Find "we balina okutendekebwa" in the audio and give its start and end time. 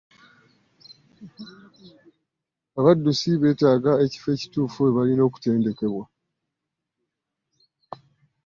4.83-6.03